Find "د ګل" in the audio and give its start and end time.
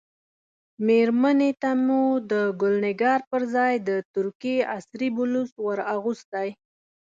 2.31-2.75